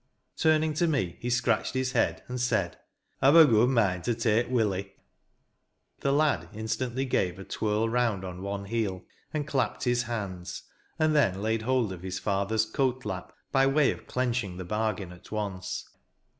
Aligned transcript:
Turning 0.35 0.73
to 0.73 0.87
me, 0.87 1.15
he 1.19 1.29
scratched 1.29 1.75
his 1.75 1.91
head, 1.91 2.23
and 2.27 2.41
said:" 2.41 2.79
I've 3.21 3.35
a 3.35 3.45
good 3.45 3.69
mind 3.69 4.03
to 4.05 4.15
take 4.15 4.49
Willie," 4.49 4.93
The 5.99 6.11
lad 6.11 6.49
instantly 6.53 7.05
gave 7.05 7.37
a 7.37 7.43
twirl 7.43 7.87
round 7.87 8.25
on 8.25 8.41
one 8.41 8.65
heel, 8.65 9.05
and 9.31 9.45
clapped 9.47 9.83
his 9.83 10.01
hands, 10.01 10.63
and 10.97 11.15
then 11.15 11.39
laid 11.43 11.61
hold 11.61 11.93
of 11.93 12.01
his 12.01 12.17
father's 12.17 12.65
coat 12.65 13.05
lap, 13.05 13.31
by 13.51 13.67
way 13.67 13.91
of 13.91 14.07
clenching 14.07 14.57
the 14.57 14.65
bargain 14.65 15.11
at 15.13 15.31
once. 15.31 15.87